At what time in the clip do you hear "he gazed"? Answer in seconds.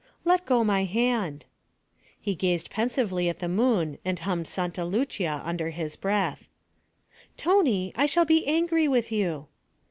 2.19-2.71